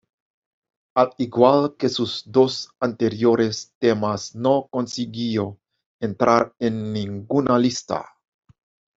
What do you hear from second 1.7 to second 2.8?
que sus dos